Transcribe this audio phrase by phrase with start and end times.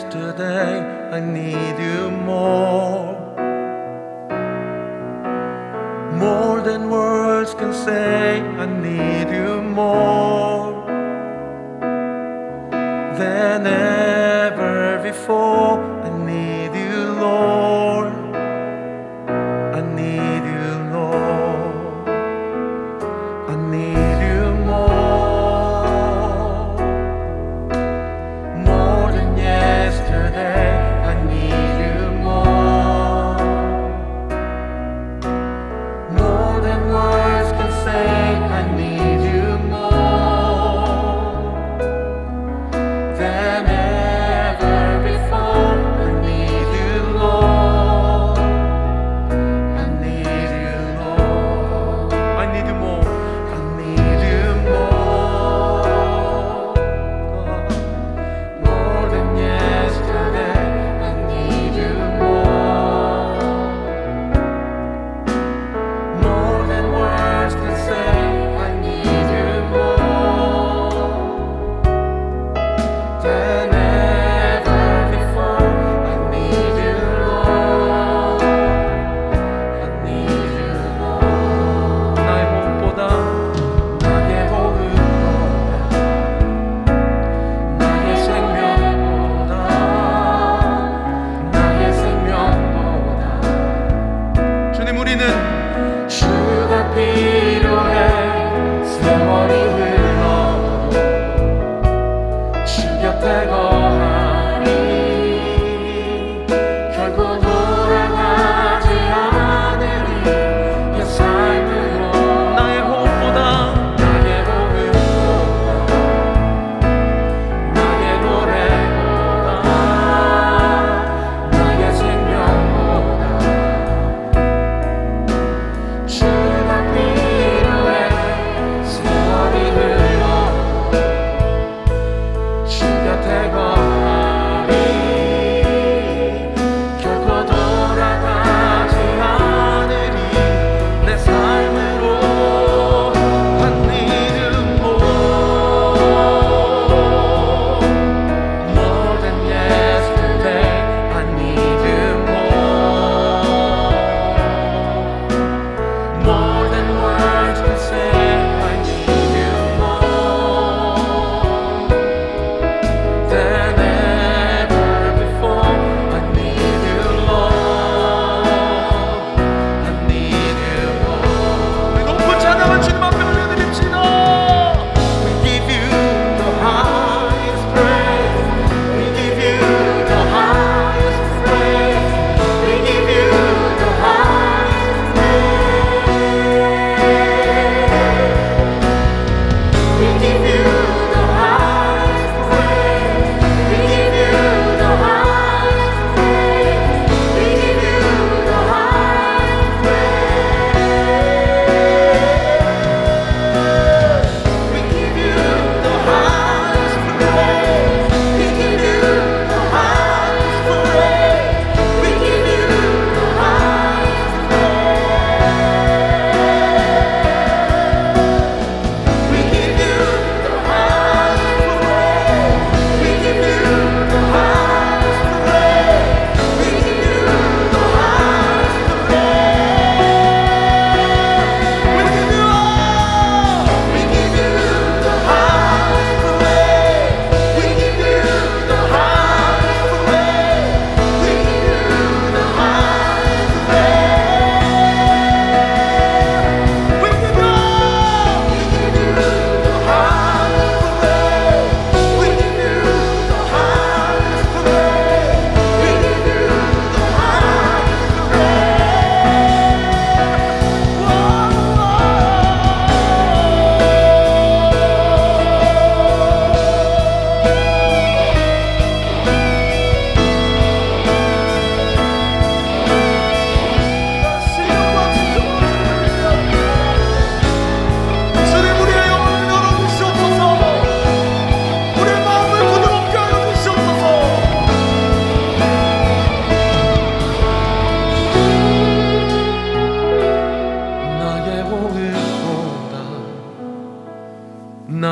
[0.00, 0.80] yesterday.
[1.12, 3.18] I need you more.
[6.12, 9.09] More than words can say, I need.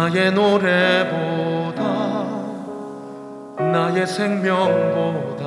[0.09, 1.83] 나의 노래보다
[3.59, 5.45] 나의 생명보다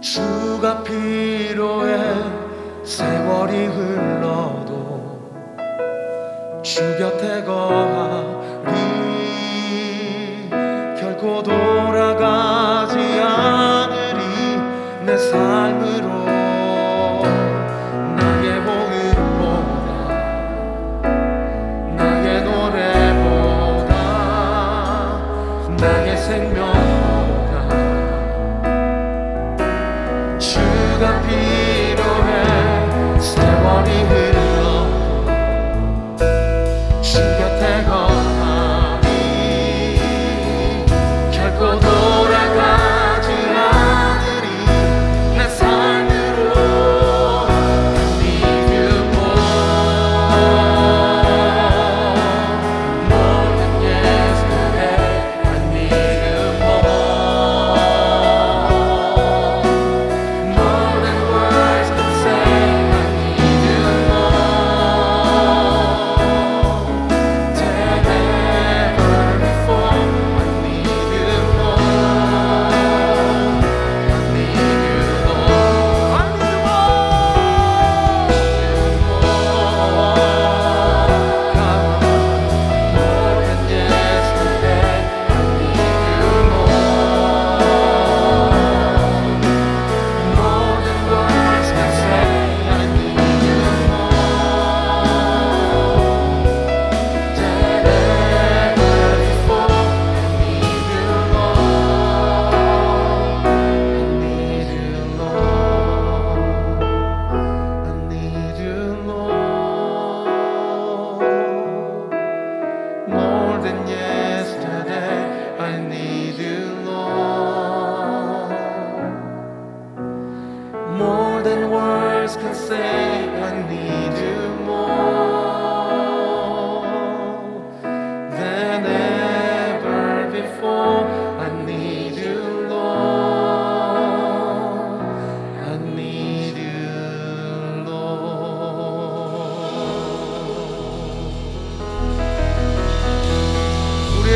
[0.00, 1.98] 주가 필요해
[2.84, 5.20] 세월이 흘러도
[6.62, 8.43] 주 곁에 거하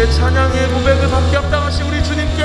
[0.08, 2.42] 우리의 찬양의 고백을 받게 합당하신 우리 주님께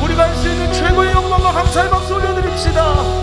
[0.00, 3.19] 우리가 할 수 있는 최고의 영광과 감사의 박수 올려드립시다.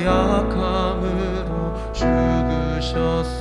[0.00, 3.32] 약함으로 죽으셨으니.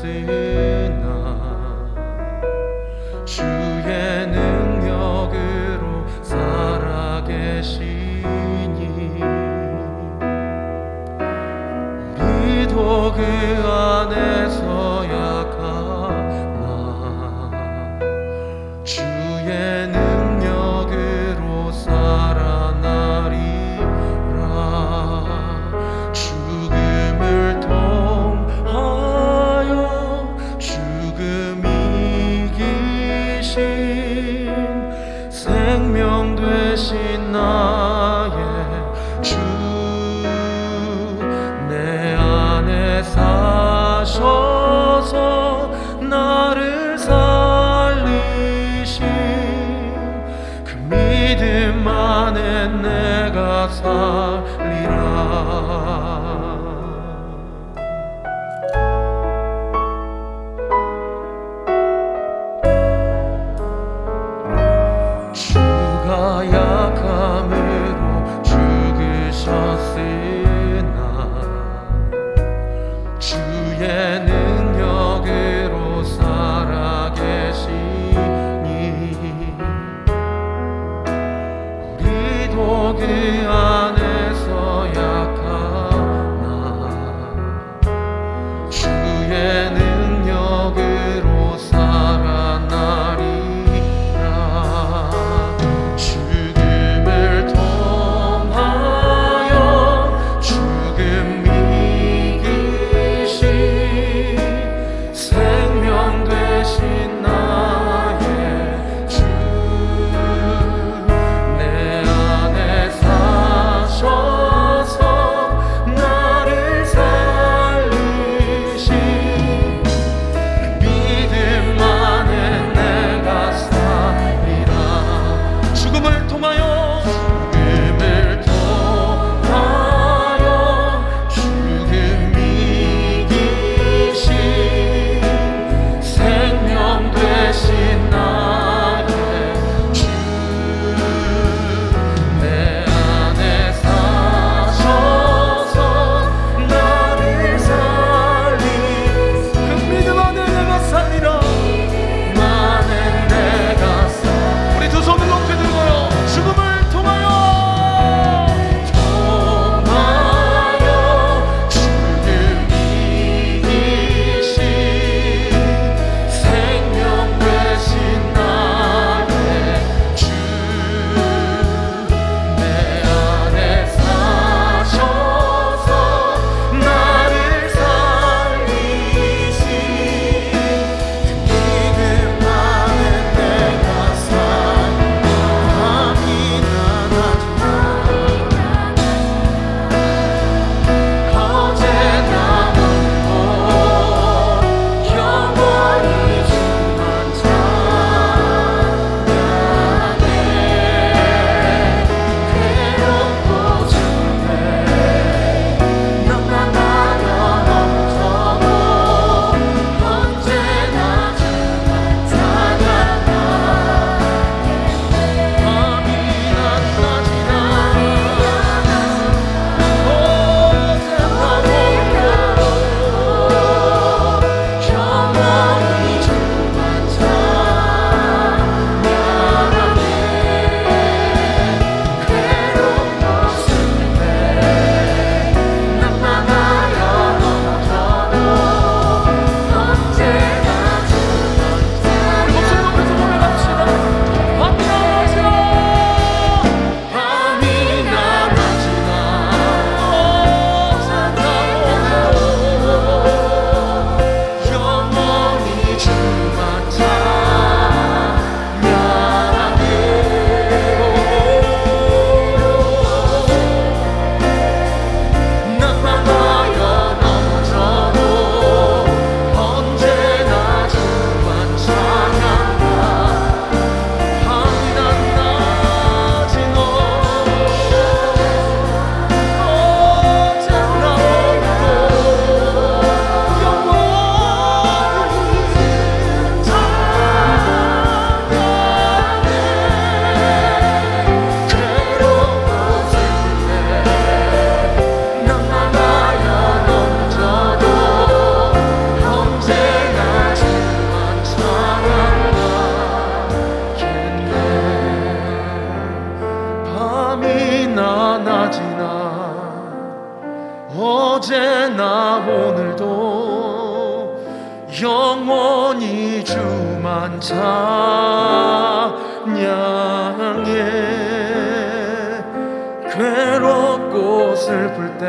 [323.12, 325.26] 괴롭고 슬플 때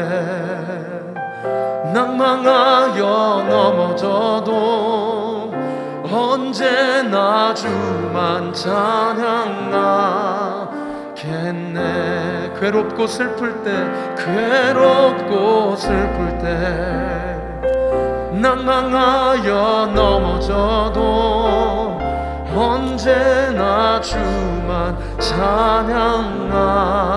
[1.92, 4.52] 낭망하여 넘어져도
[6.10, 9.42] 언제나 주만 찬양하겠네.
[12.60, 13.72] 괴롭고 슬플 때
[14.16, 17.32] 괴롭고 슬플 때
[18.40, 21.02] 낭망하여 넘어져도
[22.54, 27.11] 언제나 주만 찬양하